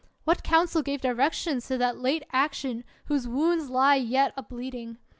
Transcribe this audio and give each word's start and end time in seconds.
What 0.23 0.41
council 0.41 0.81
gave 0.81 1.01
directions 1.01 1.67
to 1.67 1.77
that 1.77 1.99
late 1.99 2.23
action 2.33 2.83
whose 3.05 3.27
wounds 3.27 3.69
lie 3.69 3.97
yet 3.97 4.33
a 4.35 4.41
bleed 4.41 4.73
ing. 4.73 4.97